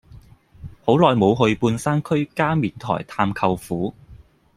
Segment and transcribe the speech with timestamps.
[0.83, 3.93] 好耐無去半山區加冕台探舅父